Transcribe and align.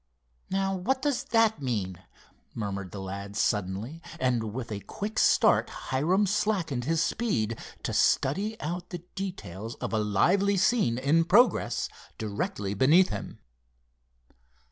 Now 0.49 0.75
what 0.75 1.03
does 1.03 1.25
that 1.25 1.61
mean?" 1.61 1.99
murmured 2.55 2.89
the 2.89 2.99
lad 2.99 3.35
suddenly, 3.35 4.01
and, 4.19 4.51
with 4.51 4.71
a 4.71 4.79
quick 4.79 5.19
start, 5.19 5.69
Hiram 5.69 6.25
slackened 6.25 6.85
his 6.85 7.03
speed, 7.03 7.59
to 7.83 7.93
study 7.93 8.59
out 8.59 8.89
the 8.89 9.03
details 9.13 9.75
of 9.75 9.93
a 9.93 9.99
lively 9.99 10.57
scene 10.57 10.97
in 10.97 11.23
progress 11.25 11.87
directly 12.17 12.73
beneath 12.73 13.09
him. 13.09 13.41